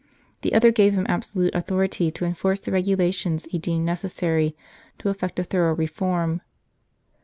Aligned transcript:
The 0.41 0.55
other 0.55 0.71
gave 0.71 0.95
him 0.95 1.05
absolute 1.07 1.53
authority 1.53 2.09
to 2.09 2.25
enforce 2.25 2.59
the 2.59 2.71
regulations 2.71 3.45
he 3.51 3.59
deemed 3.59 3.85
necessary 3.85 4.55
to 4.97 5.09
effect 5.09 5.37
a 5.37 5.43
thorough 5.43 5.75
reform. 5.75 6.41